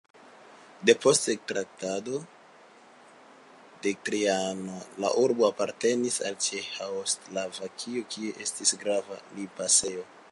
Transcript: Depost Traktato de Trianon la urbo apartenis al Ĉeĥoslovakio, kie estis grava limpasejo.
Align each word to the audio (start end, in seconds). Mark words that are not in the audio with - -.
Depost 0.89 1.27
Traktato 1.49 2.15
de 3.83 3.93
Trianon 4.09 4.81
la 5.05 5.11
urbo 5.25 5.47
apartenis 5.49 6.17
al 6.31 6.39
Ĉeĥoslovakio, 6.47 8.05
kie 8.15 8.33
estis 8.47 8.75
grava 8.85 9.21
limpasejo. 9.37 10.07